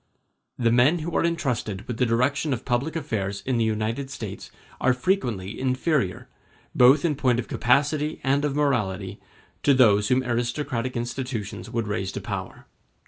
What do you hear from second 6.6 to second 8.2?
both in point of capacity